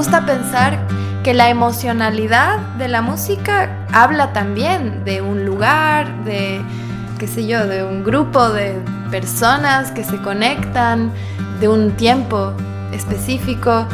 [0.00, 0.78] gusta pensar
[1.22, 6.62] que la emocionalidad de la música habla también de un lugar, de,
[7.18, 8.80] qué sé yo, de un grupo de
[9.10, 11.12] personas que se conectan,
[11.60, 12.54] de un tiempo
[12.94, 13.86] específico,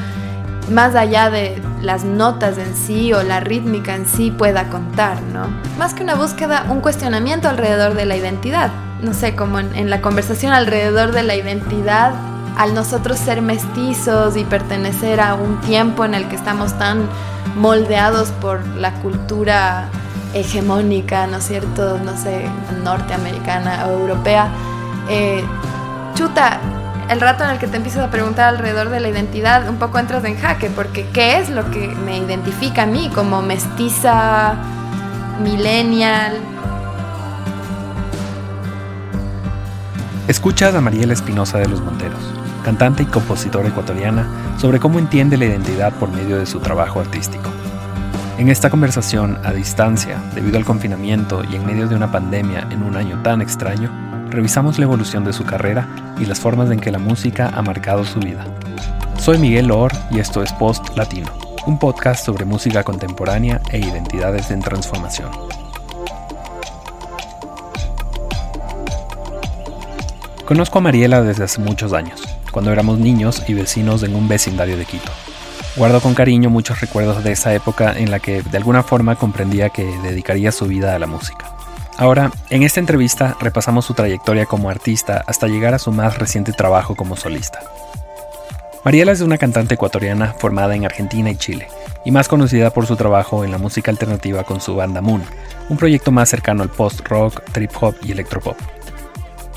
[0.71, 5.49] más allá de las notas en sí o la rítmica en sí pueda contar, ¿no?
[5.77, 8.71] Más que una búsqueda, un cuestionamiento alrededor de la identidad.
[9.03, 12.15] No sé, como en, en la conversación alrededor de la identidad
[12.57, 17.09] al nosotros ser mestizos y pertenecer a un tiempo en el que estamos tan
[17.57, 19.89] moldeados por la cultura
[20.33, 21.99] hegemónica, ¿no es cierto?
[21.99, 22.49] No sé,
[22.83, 24.49] norteamericana o europea.
[25.09, 25.45] Eh,
[26.15, 26.61] chuta,
[27.11, 29.99] el rato en el que te empiezas a preguntar alrededor de la identidad, un poco
[29.99, 34.55] entras en jaque, porque ¿qué es lo que me identifica a mí como mestiza,
[35.43, 36.33] millennial?
[40.27, 42.36] Escucha a Mariela Espinosa de los Monteros
[42.67, 44.27] cantante y compositora ecuatoriana,
[44.59, 47.49] sobre cómo entiende la identidad por medio de su trabajo artístico.
[48.39, 52.83] En esta conversación a distancia, debido al confinamiento y en medio de una pandemia en
[52.83, 53.89] un año tan extraño,
[54.31, 55.87] revisamos la evolución de su carrera
[56.19, 58.45] y las formas en que la música ha marcado su vida.
[59.17, 61.29] Soy Miguel Loor y esto es Post Latino,
[61.69, 65.31] un podcast sobre música contemporánea e identidades en transformación.
[70.45, 74.79] Conozco a Mariela desde hace muchos años cuando éramos niños y vecinos en un vecindario
[74.79, 75.13] de Quito.
[75.77, 79.69] Guardo con cariño muchos recuerdos de esa época en la que de alguna forma comprendía
[79.69, 81.55] que dedicaría su vida a la música.
[81.99, 86.53] Ahora, en esta entrevista repasamos su trayectoria como artista hasta llegar a su más reciente
[86.53, 87.61] trabajo como solista.
[88.87, 91.69] Mariela es una cantante ecuatoriana formada en Argentina y Chile,
[92.07, 95.23] y más conocida por su trabajo en la música alternativa con su banda Moon,
[95.69, 98.57] un proyecto más cercano al post-rock, trip-hop y electropop.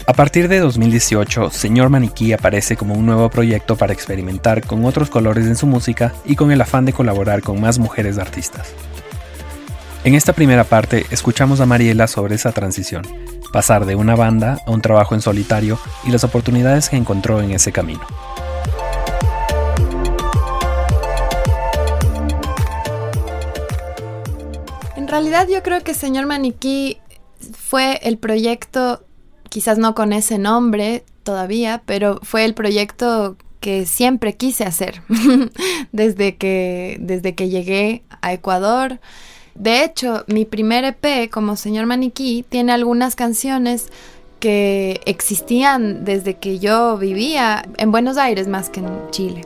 [0.09, 5.11] A partir de 2018, Señor Maniquí aparece como un nuevo proyecto para experimentar con otros
[5.11, 8.73] colores en su música y con el afán de colaborar con más mujeres artistas.
[10.03, 13.03] En esta primera parte escuchamos a Mariela sobre esa transición,
[13.53, 17.51] pasar de una banda a un trabajo en solitario y las oportunidades que encontró en
[17.51, 18.01] ese camino.
[24.95, 26.97] En realidad yo creo que Señor Maniquí
[27.53, 29.03] fue el proyecto
[29.49, 35.01] quizás no con ese nombre todavía, pero fue el proyecto que siempre quise hacer
[35.91, 38.99] desde, que, desde que llegué a Ecuador.
[39.55, 43.89] De hecho, mi primer EP como señor maniquí tiene algunas canciones
[44.39, 49.41] que existían desde que yo vivía en Buenos Aires más que en Chile.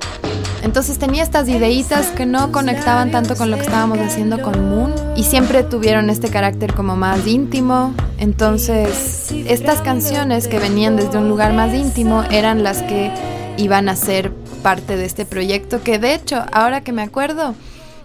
[0.64, 4.94] Entonces tenía estas ideitas que no conectaban tanto con lo que estábamos haciendo con Moon
[5.18, 7.94] y siempre tuvieron este carácter como más íntimo.
[8.18, 13.12] Entonces estas canciones que venían desde un lugar más íntimo eran las que
[13.58, 14.32] iban a ser
[14.64, 17.56] parte de este proyecto que de hecho, ahora que me acuerdo,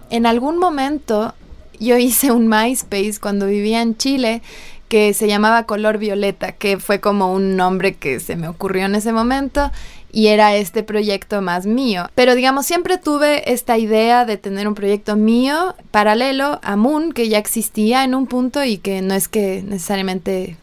[0.09, 1.33] en algún momento
[1.79, 4.41] yo hice un MySpace cuando vivía en Chile
[4.89, 8.95] que se llamaba Color Violeta, que fue como un nombre que se me ocurrió en
[8.95, 9.71] ese momento
[10.11, 12.09] y era este proyecto más mío.
[12.15, 17.29] Pero digamos, siempre tuve esta idea de tener un proyecto mío paralelo a Moon, que
[17.29, 20.57] ya existía en un punto y que no es que necesariamente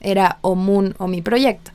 [0.00, 1.72] era o Moon o mi proyecto.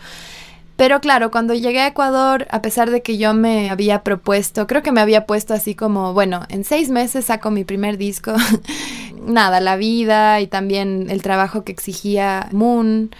[0.77, 4.81] Pero claro, cuando llegué a Ecuador, a pesar de que yo me había propuesto, creo
[4.81, 8.33] que me había puesto así como, bueno, en seis meses saco mi primer disco,
[9.23, 13.11] nada, la vida y también el trabajo que exigía Moon,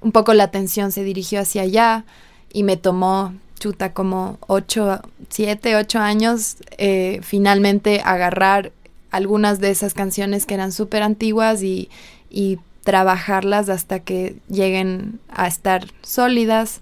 [0.00, 2.04] un poco la atención se dirigió hacia allá
[2.52, 8.72] y me tomó chuta como ocho, siete, ocho años eh, finalmente agarrar
[9.10, 11.88] algunas de esas canciones que eran súper antiguas y,
[12.28, 16.80] y trabajarlas hasta que lleguen a estar sólidas.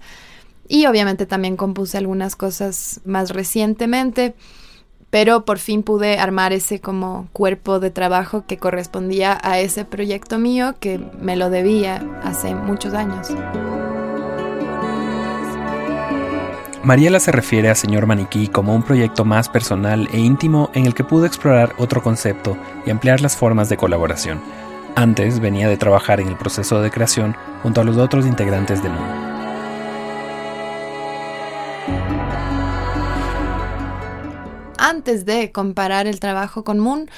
[0.67, 4.33] Y obviamente también compuse algunas cosas más recientemente,
[5.09, 10.39] pero por fin pude armar ese como cuerpo de trabajo que correspondía a ese proyecto
[10.39, 13.27] mío que me lo debía hace muchos años.
[16.83, 20.95] Mariela se refiere a Señor Maniquí como un proyecto más personal e íntimo en el
[20.95, 22.57] que pudo explorar otro concepto
[22.87, 24.41] y ampliar las formas de colaboración.
[24.95, 28.89] Antes venía de trabajar en el proceso de creación junto a los otros integrantes de
[28.89, 29.31] Moon.
[34.79, 37.11] Antes de comparar el trabajo con Moon,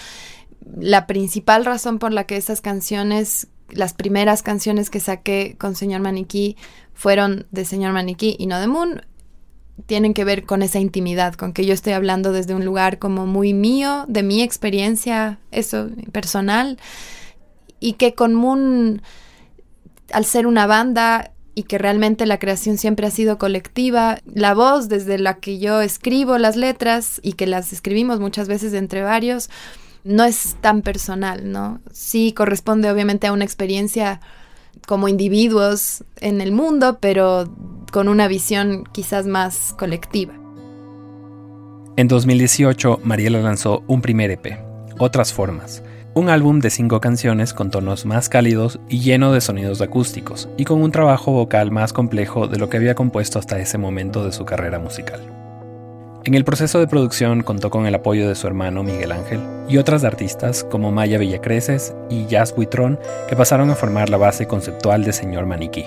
[0.78, 6.02] la principal razón por la que esas canciones, las primeras canciones que saqué con Señor
[6.02, 6.58] Maniquí,
[6.94, 9.02] fueron de Señor Maniquí y no de Moon,
[9.86, 13.26] tienen que ver con esa intimidad, con que yo estoy hablando desde un lugar como
[13.26, 16.78] muy mío, de mi experiencia, eso personal,
[17.80, 19.02] y que con Moon,
[20.12, 24.18] al ser una banda, y que realmente la creación siempre ha sido colectiva.
[24.26, 28.74] La voz desde la que yo escribo las letras y que las escribimos muchas veces
[28.74, 29.50] entre varios,
[30.04, 31.80] no es tan personal, ¿no?
[31.92, 34.20] Sí corresponde obviamente a una experiencia
[34.88, 37.54] como individuos en el mundo, pero
[37.94, 40.34] con una visión quizás más colectiva.
[41.96, 44.58] En 2018, Mariela lanzó un primer EP,
[44.98, 45.84] Otras Formas,
[46.16, 50.66] un álbum de cinco canciones con tonos más cálidos y lleno de sonidos acústicos, y
[50.66, 54.32] con un trabajo vocal más complejo de lo que había compuesto hasta ese momento de
[54.32, 55.22] su carrera musical.
[56.24, 59.78] En el proceso de producción contó con el apoyo de su hermano Miguel Ángel y
[59.78, 62.98] otras artistas como Maya Villacreces y Jazz Buitrón
[63.30, 65.86] que pasaron a formar la base conceptual de Señor Maniquí.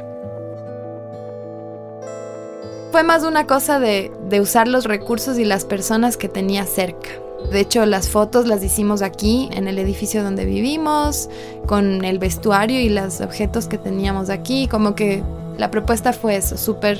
[2.96, 7.10] Fue más una cosa de, de usar los recursos y las personas que tenía cerca.
[7.52, 11.28] De hecho, las fotos las hicimos aquí, en el edificio donde vivimos,
[11.66, 14.66] con el vestuario y los objetos que teníamos aquí.
[14.66, 15.22] Como que
[15.58, 16.98] la propuesta fue eso, súper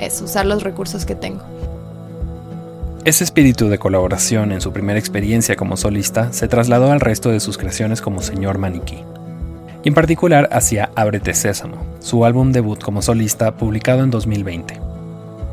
[0.00, 1.44] eso, usar los recursos que tengo.
[3.04, 7.38] Ese espíritu de colaboración en su primera experiencia como solista se trasladó al resto de
[7.38, 9.04] sus creaciones como señor maniquí.
[9.84, 14.93] Y en particular hacia Ábrete Sésamo, su álbum debut como solista publicado en 2020.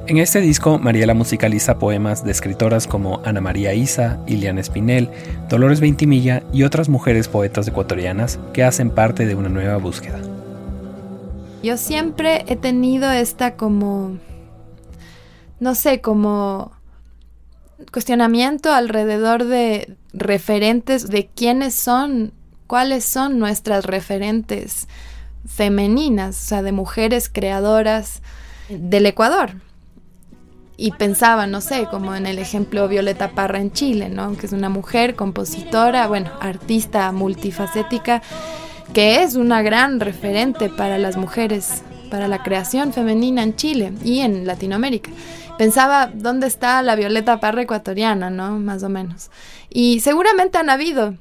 [0.08, 5.10] En este disco, Mariela musicaliza poemas de escritoras como Ana María Isa, Iliana Espinel,
[5.48, 10.20] Dolores Veintimilla y otras mujeres poetas ecuatorianas que hacen parte de una nueva búsqueda.
[11.64, 14.18] Yo siempre he tenido esta como,
[15.60, 16.72] no sé, como
[17.94, 22.34] cuestionamiento alrededor de referentes, de quiénes son,
[22.66, 24.88] cuáles son nuestras referentes
[25.46, 28.24] femeninas, o sea, de mujeres creadoras
[28.70, 29.52] del Ecuador.
[30.82, 34.36] Y pensaba, no sé, como en el ejemplo Violeta Parra en Chile, ¿no?
[34.36, 38.24] Que es una mujer compositora, bueno, artista multifacética,
[38.92, 44.22] que es una gran referente para las mujeres, para la creación femenina en Chile y
[44.22, 45.12] en Latinoamérica
[45.62, 48.58] pensaba dónde está la Violeta Parra ecuatoriana, ¿no?
[48.58, 49.30] Más o menos.
[49.70, 51.14] Y seguramente han habido,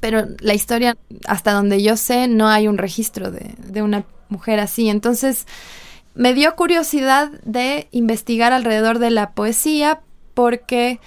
[0.00, 0.96] pero la historia,
[1.28, 4.88] hasta donde yo sé, no hay un registro de, de una mujer así.
[4.88, 5.46] Entonces,
[6.18, 10.00] me dio curiosidad de investigar alrededor de la poesía
[10.34, 10.98] porque,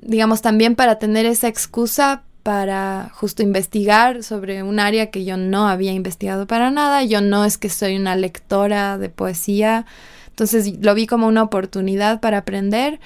[0.00, 5.66] digamos, también para tener esa excusa para justo investigar sobre un área que yo no
[5.66, 7.04] había investigado para nada.
[7.04, 9.86] Yo no es que soy una lectora de poesía,
[10.28, 13.00] entonces lo vi como una oportunidad para aprender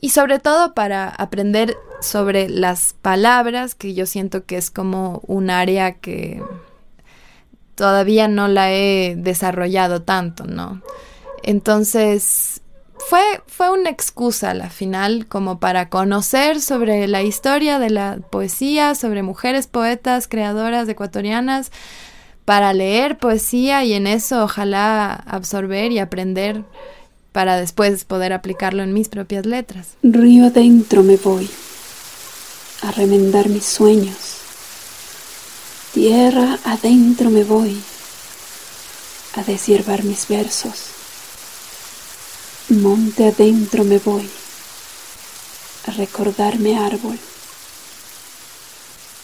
[0.00, 5.50] y sobre todo para aprender sobre las palabras, que yo siento que es como un
[5.50, 6.42] área que
[7.80, 10.82] todavía no la he desarrollado tanto, ¿no?
[11.42, 12.60] Entonces
[12.98, 18.18] fue, fue una excusa a la final como para conocer sobre la historia de la
[18.18, 21.72] poesía, sobre mujeres poetas, creadoras ecuatorianas,
[22.44, 26.64] para leer poesía y en eso ojalá absorber y aprender
[27.32, 29.96] para después poder aplicarlo en mis propias letras.
[30.02, 31.48] Río adentro me voy
[32.82, 34.39] a remendar mis sueños.
[35.92, 37.76] Tierra adentro me voy
[39.34, 40.84] a deshiervar mis versos.
[42.68, 44.30] Monte adentro me voy
[45.88, 47.18] a recordarme árbol.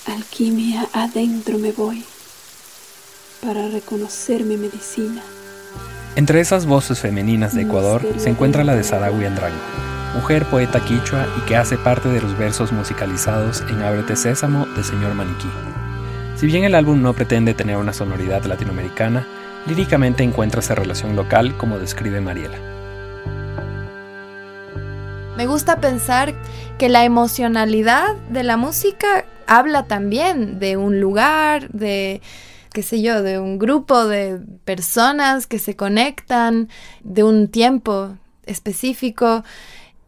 [0.06, 2.04] Alquimia adentro me voy
[3.40, 5.22] para reconocer mi medicina.
[6.16, 9.56] Entre esas voces femeninas de Ecuador se encuentra la de Sarawi Andrango,
[10.14, 14.82] mujer poeta quichua y que hace parte de los versos musicalizados en Ábrete Sésamo de
[14.82, 15.48] Señor Maniquí.
[16.36, 19.26] Si bien el álbum no pretende tener una sonoridad latinoamericana,
[19.66, 22.58] líricamente encuentra esa relación local como describe Mariela.
[25.38, 26.34] Me gusta pensar
[26.76, 32.20] que la emocionalidad de la música habla también de un lugar, de
[32.74, 36.68] qué sé yo, de un grupo de personas que se conectan,
[37.02, 38.14] de un tiempo
[38.44, 39.42] específico,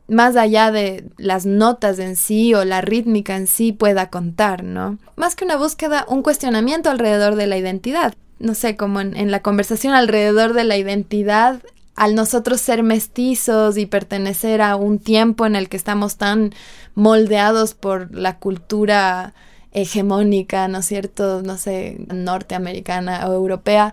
[0.09, 4.99] más allá de las notas en sí o la rítmica en sí pueda contar, ¿no?
[5.17, 8.15] Más que una búsqueda, un cuestionamiento alrededor de la identidad.
[8.39, 11.61] No sé, como en, la conversación alrededor de la identidad,
[11.95, 16.55] al nosotros ser mestizos y pertenecer a un tiempo en el que estamos tan
[16.95, 19.35] moldeados por la cultura
[19.73, 21.43] hegemónica, ¿no es cierto?
[21.43, 23.93] No sé, norteamericana o europea.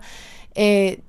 [0.54, 1.00] Eh,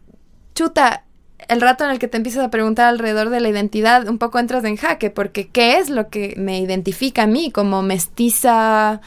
[0.54, 1.06] chuta,
[1.48, 4.40] el rato en el que te empiezas a preguntar alrededor de la identidad, un poco
[4.40, 9.02] entras en jaque, porque ¿qué es lo que me identifica a mí como mestiza,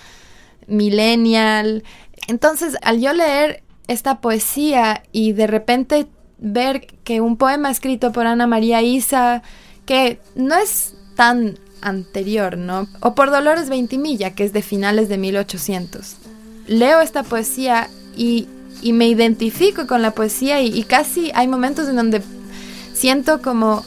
[0.67, 1.85] millennial?
[2.29, 6.07] Entonces, al yo leer esta poesía y de repente
[6.39, 9.43] ver que un poema escrito por Ana María Isa,
[9.85, 12.87] que no es tan anterior, ¿no?
[13.01, 16.17] O por Dolores Veintimilla, que es de finales de 1800.
[16.67, 18.47] Leo esta poesía y
[18.83, 22.23] y me identifico con la poesía y, casi hay momentos en donde
[22.95, 23.85] siento como,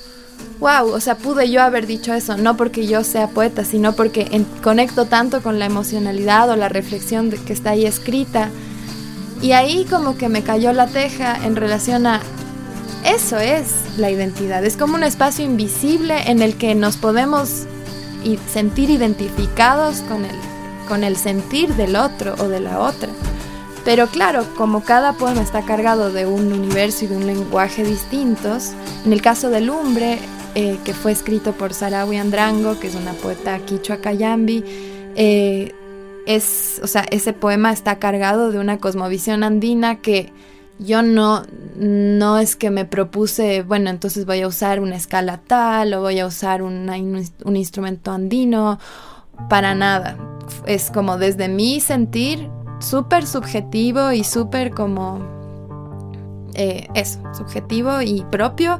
[0.60, 4.46] wow, o sea, pude yo haber dicho eso, no porque yo sea poeta, sino porque
[4.62, 8.50] conecto tanto con la emocionalidad o la reflexión que está ahí escrita.
[9.42, 12.22] Y ahí como que me cayó la teja en relación a
[13.04, 17.66] eso es la identidad, es como un espacio invisible en el que nos podemos
[18.52, 20.36] sentir identificados con el,
[20.88, 23.10] con el sentir del otro o de la otra.
[23.86, 28.72] Pero claro, como cada poema está cargado de un universo y de un lenguaje distintos,
[29.06, 30.20] en el caso del Lumbre,
[30.56, 34.63] eh, que fue escrito por Sarawi Andrango, que es una poeta quichua cayambi,
[35.16, 35.74] eh,
[36.25, 40.32] es, o sea, ese poema está cargado de una cosmovisión andina que
[40.80, 41.44] yo no,
[41.75, 46.20] no es que me propuse, bueno, entonces voy a usar una escala tal o voy
[46.20, 48.80] a usar un instrumento andino,
[49.50, 50.18] para nada.
[50.66, 52.50] Es como desde mi sentir
[52.84, 55.20] súper subjetivo y súper como
[56.54, 58.80] eh, eso, subjetivo y propio.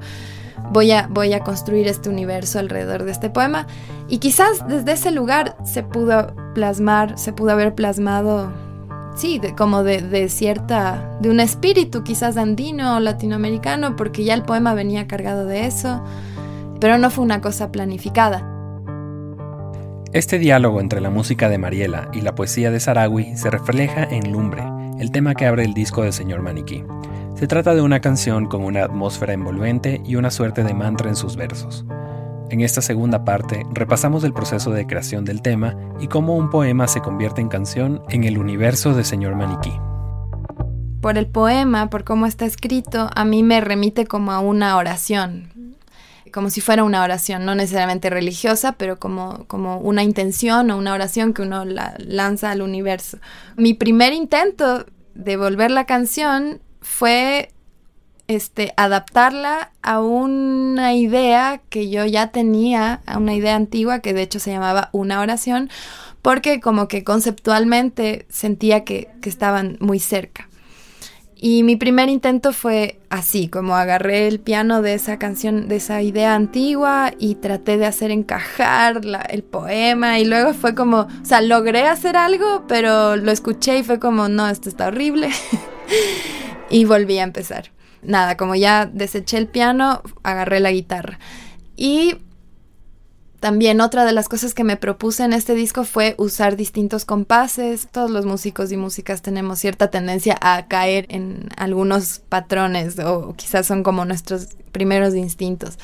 [0.72, 3.68] Voy a, voy a construir este universo alrededor de este poema.
[4.08, 8.52] Y quizás desde ese lugar se pudo plasmar, se pudo haber plasmado,
[9.16, 14.44] sí, como de, de cierta, de un espíritu quizás andino o latinoamericano, porque ya el
[14.44, 16.04] poema venía cargado de eso,
[16.80, 18.53] pero no fue una cosa planificada.
[20.14, 24.32] Este diálogo entre la música de Mariela y la poesía de Sarawi se refleja en
[24.32, 24.64] Lumbre,
[25.00, 26.84] el tema que abre el disco del señor Maniquí.
[27.34, 31.16] Se trata de una canción con una atmósfera envolvente y una suerte de mantra en
[31.16, 31.84] sus versos.
[32.52, 36.88] En esta segunda parte repasamos el proceso de creación del tema y cómo un poema
[36.88, 39.74] se convierte en canción en el universo de Señor Maniquí.
[41.02, 45.53] Por el poema, por cómo está escrito, a mí me remite como a una oración,
[46.34, 50.94] como si fuera una oración, no necesariamente religiosa, pero como, como una intención o una
[50.94, 53.20] oración que uno la lanza al universo.
[53.56, 57.52] Mi primer intento de volver la canción fue
[58.28, 64.24] este, adaptarla a una idea que yo ya tenía, a una idea antigua que de
[64.24, 65.70] hecho se llamaba una oración,
[66.24, 70.50] porque como que conceptualmente sentía que, que estaban muy cerca.
[71.46, 76.02] Y mi primer intento fue así, como agarré el piano de esa canción, de esa
[76.02, 81.42] idea antigua y traté de hacer encajar el poema y luego fue como, o sea,
[81.42, 85.32] logré hacer algo, pero lo escuché y fue como, no, esto está horrible.
[86.70, 87.72] y volví a empezar.
[88.04, 91.20] Nada, como ya deseché el piano, agarré la guitarra.
[91.76, 92.20] Y
[93.44, 97.90] también otra de las cosas que me propuse en este disco fue usar distintos compases.
[97.92, 103.68] Todos los músicos y músicas tenemos cierta tendencia a caer en algunos patrones o quizás
[103.68, 105.78] son como nuestros primeros instintos.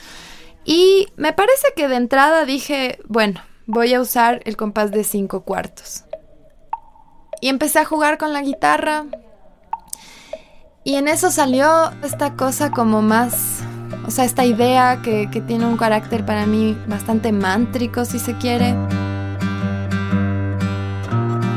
[0.64, 5.42] Y me parece que de entrada dije, bueno, voy a usar el compás de cinco
[5.42, 6.06] cuartos.
[7.42, 9.04] Y empecé a jugar con la guitarra.
[10.86, 13.64] Y en eso salió esta cosa como más
[14.06, 18.76] o sea, esta idea que, tiene un carácter para mí bastante mántrico, si se quiere.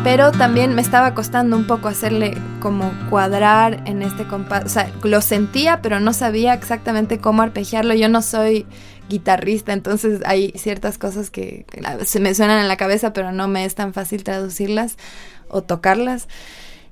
[0.05, 4.65] Pero también me estaba costando un poco hacerle como cuadrar en este compás.
[4.65, 7.95] O sea, lo sentía, pero no sabía exactamente cómo arpegiarlo.
[7.95, 8.67] Yo no soy
[9.09, 11.67] guitarrista, entonces hay ciertas cosas que
[12.05, 14.97] se me suenan en la cabeza, pero no me es tan fácil traducirlas
[15.49, 16.29] o tocarlas.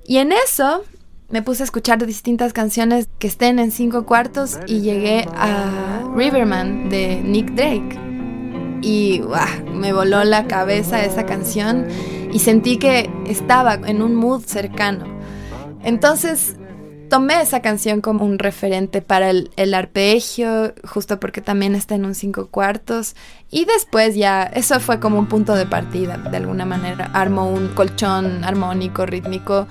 [0.05, 0.83] Y en eso
[1.31, 6.89] me puse a escuchar distintas canciones que estén en cinco cuartos y llegué a Riverman
[6.89, 7.97] de Nick Drake.
[8.81, 9.21] Y
[9.73, 11.87] me voló la cabeza esa canción
[12.33, 15.05] y sentí que estaba en un mood cercano.
[15.83, 16.57] Entonces
[17.09, 22.05] tomé esa canción como un referente para el, el, arpegio, justo porque también está en
[22.05, 23.15] un cinco cuartos.
[23.49, 27.11] Y después ya, eso fue como un punto de partida, de alguna manera.
[27.13, 29.67] Armo un colchón armónico, rítmico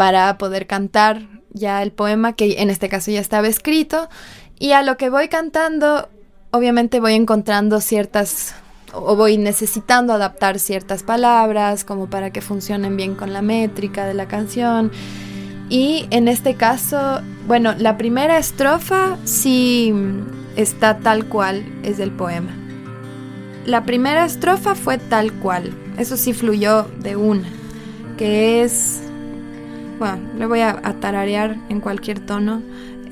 [0.00, 4.08] para poder cantar ya el poema que en este caso ya estaba escrito.
[4.58, 6.08] Y a lo que voy cantando
[6.52, 8.54] obviamente voy encontrando ciertas
[8.94, 14.14] o voy necesitando adaptar ciertas palabras como para que funcionen bien con la métrica de
[14.14, 14.90] la canción.
[15.68, 19.92] Y en este caso bueno la primera estrofa sí
[20.56, 22.56] está tal cual es del poema.
[23.66, 27.50] La primera estrofa fue tal cual eso sí fluyó de una
[28.16, 29.02] que es
[30.00, 32.62] bueno, le voy a, tararear en cualquier tono.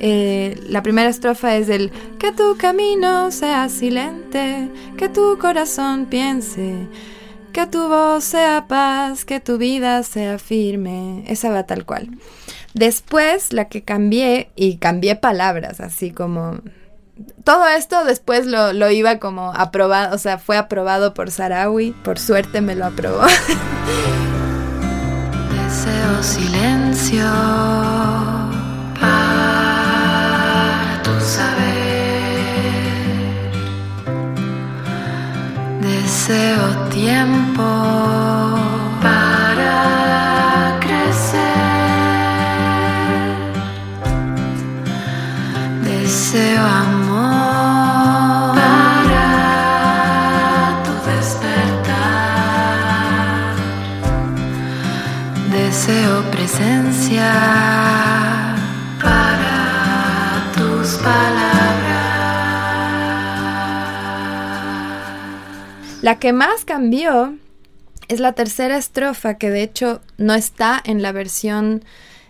[0.01, 6.89] Eh, la primera estrofa es el que tu camino sea silente, que tu corazón piense,
[7.53, 11.25] que tu voz sea paz, que tu vida sea firme.
[11.29, 12.09] Esa va tal cual.
[12.73, 16.59] Después la que cambié, y cambié palabras, así como...
[17.43, 22.19] Todo esto después lo, lo iba como aprobado, o sea, fue aprobado por Sarawi, por
[22.19, 23.23] suerte me lo aprobó.
[26.21, 27.31] Silencio
[29.01, 31.69] para tu saber.
[35.81, 37.63] Deseo tiempo
[39.01, 41.39] para crecer.
[45.85, 46.65] Deseo
[56.31, 57.33] presencia
[59.03, 61.59] para tus palabras.
[66.03, 67.35] La que más cambió
[68.09, 71.85] es la tercera estrofa que de hecho no está en la versión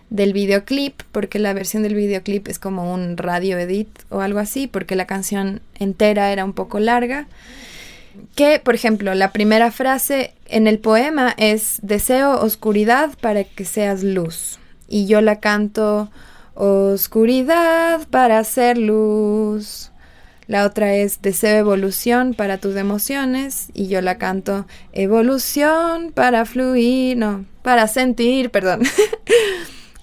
[0.09, 4.67] del videoclip, porque la versión del videoclip es como un radio edit o algo así,
[4.67, 7.27] porque la canción entera era un poco larga.
[8.35, 14.03] Que, por ejemplo, la primera frase en el poema es Deseo oscuridad para que seas
[14.03, 14.59] luz.
[14.87, 16.09] Y yo la canto
[16.61, 19.91] Oscuridad para ser luz.
[20.47, 23.69] La otra es Deseo evolución para tus emociones.
[23.73, 27.15] Y yo la canto Evolución para fluir.
[27.15, 28.81] No, para sentir, perdón.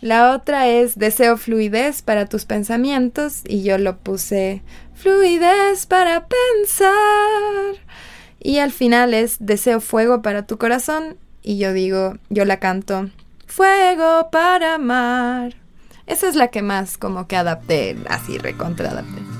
[0.01, 4.63] La otra es deseo fluidez para tus pensamientos y yo lo puse
[4.95, 7.83] fluidez para pensar.
[8.39, 13.11] Y al final es deseo fuego para tu corazón y yo digo, yo la canto
[13.47, 15.55] fuego para amar.
[16.07, 19.36] Esa es la que más como que adapté, así recontra adapté.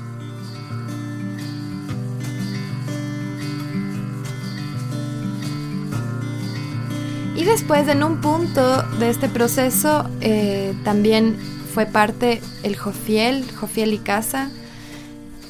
[7.37, 11.37] Y después, en un punto de este proceso, eh, también
[11.73, 14.49] fue parte el Jofiel, Jofiel y Casa.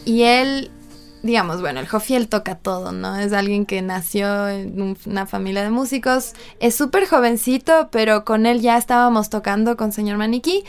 [0.04, 0.70] Y él,
[1.24, 3.16] digamos, bueno, el Jofiel toca todo, ¿no?
[3.18, 6.34] Es alguien que nació en un- una familia de músicos.
[6.60, 10.66] Es súper jovencito, pero con él ya estábamos tocando con señor Maniquí.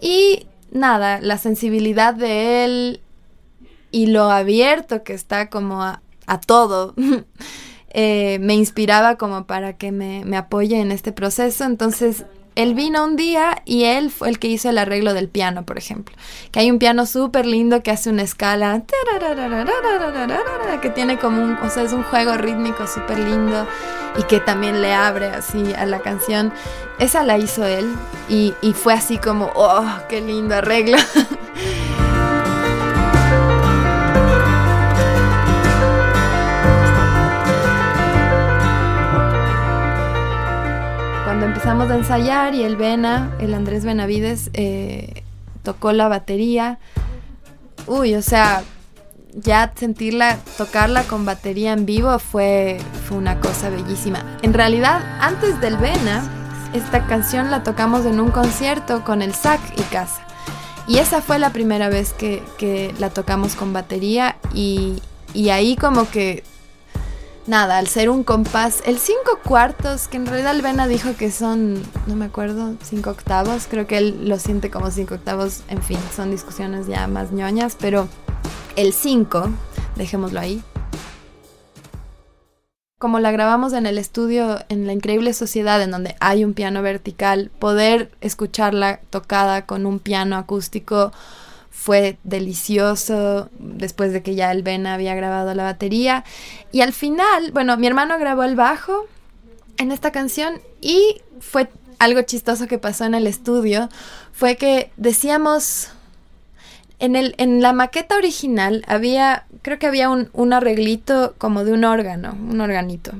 [0.00, 3.00] Y nada, la sensibilidad de él
[3.90, 6.94] y lo abierto que está como a, a todo.
[7.92, 11.64] eh, me inspiraba como para que me, me apoye en este proceso.
[11.64, 12.24] Entonces,
[12.54, 15.78] él vino un día y él fue el que hizo el arreglo del piano, por
[15.78, 16.14] ejemplo.
[16.50, 18.82] Que hay un piano súper lindo que hace una escala
[20.80, 23.66] que tiene como un, o sea, es un juego rítmico súper lindo
[24.18, 26.52] y que también le abre así a la canción.
[26.98, 27.90] Esa la hizo él
[28.28, 30.98] y, y fue así como, oh, qué lindo arreglo.
[41.62, 45.22] empezamos a ensayar y el Vena, el Andrés Benavides, eh,
[45.62, 46.80] tocó la batería.
[47.86, 48.64] Uy, o sea,
[49.32, 54.24] ya sentirla, tocarla con batería en vivo fue, fue una cosa bellísima.
[54.42, 56.24] En realidad, antes del Vena,
[56.74, 60.26] esta canción la tocamos en un concierto con el SAC y Casa.
[60.88, 65.00] Y esa fue la primera vez que, que la tocamos con batería y,
[65.32, 66.42] y ahí como que
[67.46, 71.30] nada, al ser un compás, el cinco cuartos, que en realidad el Vena dijo que
[71.30, 75.82] son, no me acuerdo, cinco octavos, creo que él lo siente como cinco octavos, en
[75.82, 78.08] fin, son discusiones ya más ñoñas, pero
[78.76, 79.50] el 5,
[79.96, 80.62] dejémoslo ahí.
[82.98, 86.82] Como la grabamos en el estudio en La Increíble Sociedad, en donde hay un piano
[86.82, 91.12] vertical, poder escucharla tocada con un piano acústico
[91.82, 96.22] fue delicioso después de que ya el Ben había grabado la batería.
[96.70, 99.06] Y al final, bueno, mi hermano grabó el bajo
[99.78, 101.68] en esta canción y fue
[101.98, 103.88] algo chistoso que pasó en el estudio,
[104.32, 105.90] fue que decíamos,
[107.00, 111.72] en, el, en la maqueta original había, creo que había un, un arreglito como de
[111.72, 113.10] un órgano, un organito.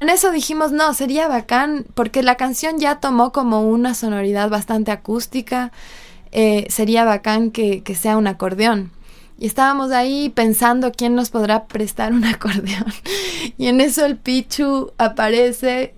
[0.00, 4.90] En eso dijimos, no, sería bacán, porque la canción ya tomó como una sonoridad bastante
[4.90, 5.70] acústica
[6.32, 8.90] eh, sería bacán que, que, sea un acordeón.
[9.38, 12.92] Y estábamos ahí pensando quién nos podrá prestar un acordeón.
[13.58, 15.94] Y en eso el Pichu aparece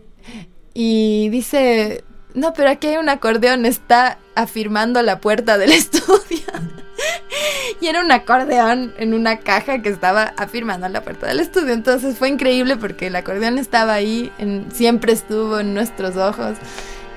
[0.75, 6.44] y dice, no, pero aquí hay un acordeón, está afirmando la puerta del estudio.
[7.81, 11.73] y era un acordeón en una caja que estaba afirmando la puerta del estudio.
[11.73, 14.33] Entonces fue increíble porque el acordeón estaba ahí,
[14.73, 16.57] siempre estuvo en nuestros ojos.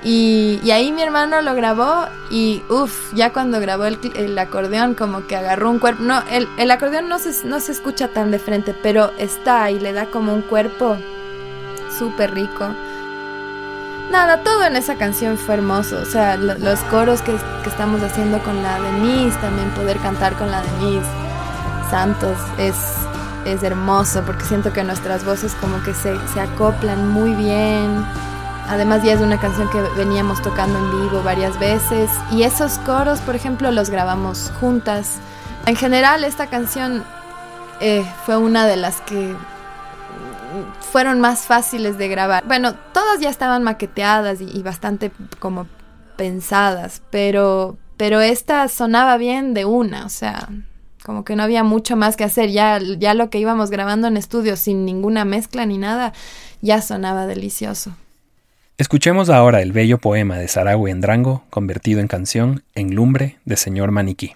[0.03, 5.25] Y, ahí mi hermano lo grabó y uff, ya cuando grabó el, el, acordeón como
[5.25, 8.39] que agarró un cuerpo, no, el, el acordeón no se, no se escucha tan de
[8.39, 10.97] frente, pero está y le da como un cuerpo
[11.97, 12.69] súper rico.
[14.11, 17.33] Nada, todo en esa canción fue hermoso, o sea, lo, los coros que,
[17.63, 21.09] que, estamos haciendo con la Denise, también poder cantar con la Denise
[21.89, 22.75] Santos es,
[23.45, 28.05] es hermoso porque siento que nuestras voces como que se, se acoplan muy bien
[28.67, 33.19] Además ya es una canción que veníamos tocando en vivo varias veces y esos coros,
[33.21, 35.19] por ejemplo, los grabamos juntas.
[35.65, 37.03] En general esta canción
[37.79, 39.35] eh, fue una de las que
[40.91, 42.45] fueron más fáciles de grabar.
[42.45, 45.67] Bueno, todas ya estaban maqueteadas y, bastante como
[46.15, 50.49] pensadas, pero, pero esta sonaba bien de una, o sea,
[51.05, 52.49] como que no había mucho más que hacer.
[52.49, 56.13] Ya, ya lo que íbamos grabando en estudio sin ninguna mezcla ni nada,
[56.61, 57.93] ya sonaba delicioso.
[58.79, 63.89] Escuchemos ahora el bello poema de Saragüe Endrango, convertido en canción, en lumbre de señor
[63.89, 64.35] Maniquí.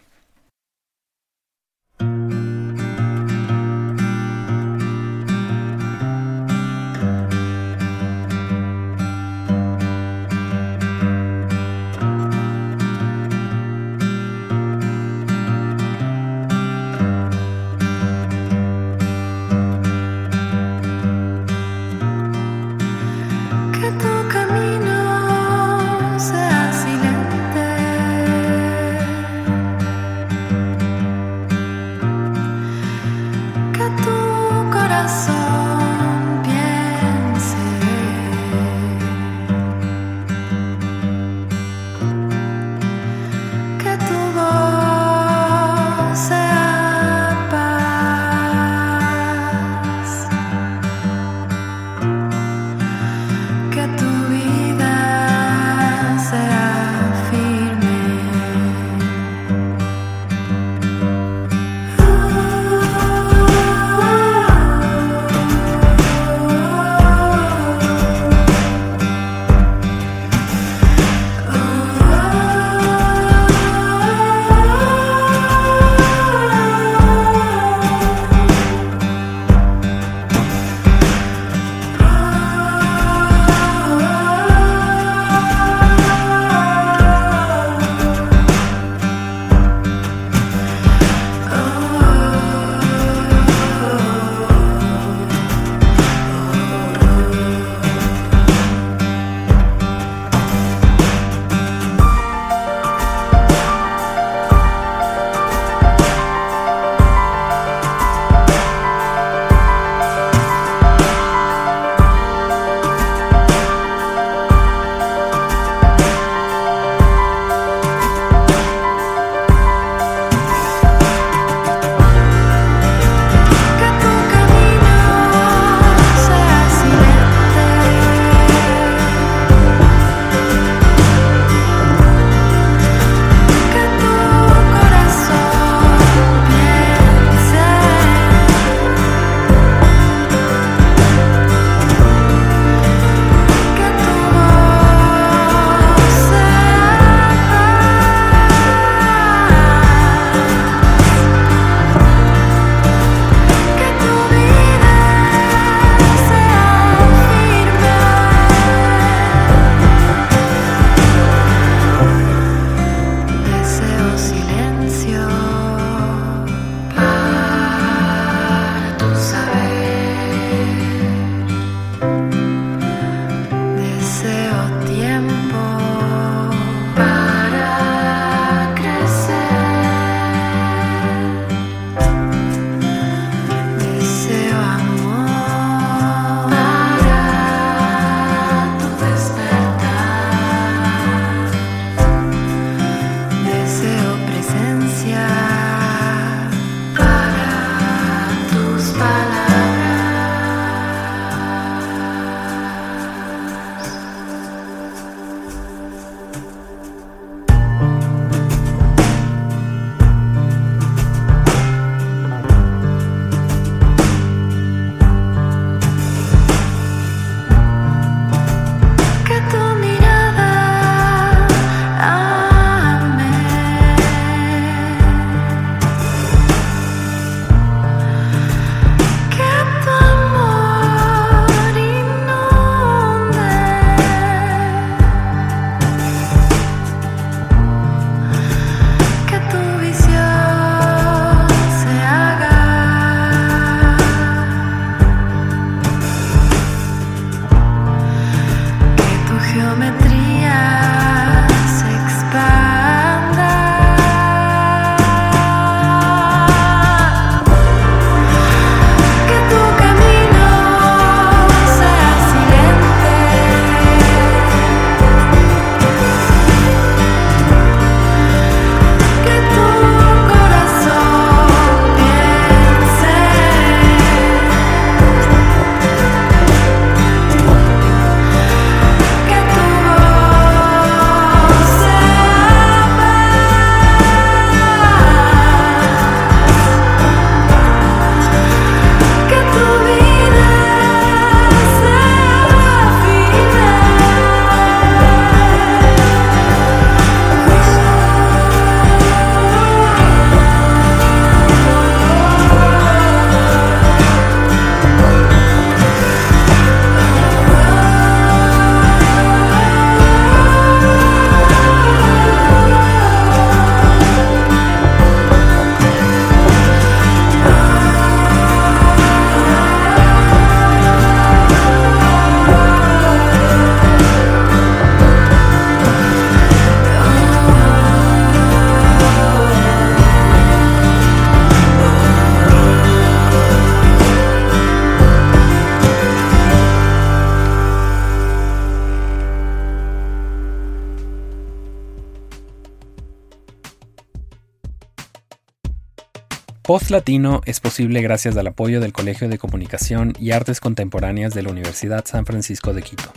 [346.72, 351.44] Post Latino es posible gracias al apoyo del Colegio de Comunicación y Artes Contemporáneas de
[351.44, 353.12] la Universidad San Francisco de Quito.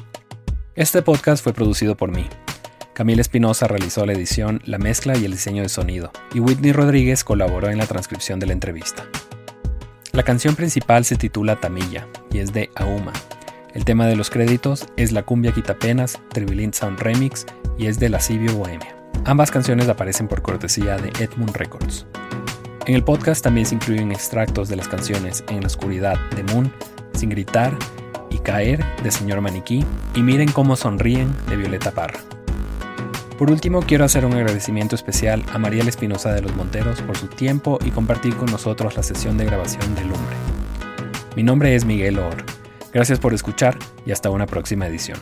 [0.74, 2.26] Este podcast fue producido por mí.
[2.94, 7.22] Camila Espinosa realizó la edición, la mezcla y el diseño de sonido, y Whitney Rodríguez
[7.22, 9.04] colaboró en la transcripción de la entrevista.
[10.10, 13.12] La canción principal se titula Tamilla y es de Auma.
[13.72, 17.46] El tema de los créditos es La cumbia quitapenas, Tribilin Sound Remix
[17.78, 18.96] y es de Lascivio Bohemia.
[19.26, 22.04] Ambas canciones aparecen por cortesía de Edmund Records.
[22.86, 26.70] En el podcast también se incluyen extractos de las canciones En la oscuridad de Moon,
[27.14, 27.74] Sin gritar
[28.30, 32.20] y Caer de Señor Maniquí y Miren cómo sonríen de Violeta Parra.
[33.38, 37.26] Por último, quiero hacer un agradecimiento especial a Mariela Espinosa de los Monteros por su
[37.26, 40.36] tiempo y compartir con nosotros la sesión de grabación de Lumbre.
[41.36, 42.44] Mi nombre es Miguel Or.
[42.92, 45.18] Gracias por escuchar y hasta una próxima edición.